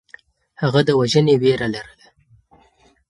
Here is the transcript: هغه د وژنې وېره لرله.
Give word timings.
هغه 0.61 0.81
د 0.87 0.89
وژنې 0.99 1.35
وېره 1.41 1.67
لرله. 1.75 2.07